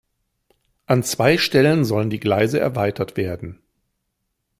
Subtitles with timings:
[0.87, 3.61] An zwei Stellen sollen die Gleise erweitert werden.